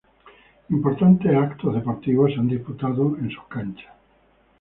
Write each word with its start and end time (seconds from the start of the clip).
Importantes 0.75 1.27
eventos 1.29 1.75
deportivos 1.75 2.33
se 2.33 2.39
han 2.39 2.47
disputado 2.47 3.15
en 3.19 3.29
sus 3.29 3.43
canchas. 3.43 3.93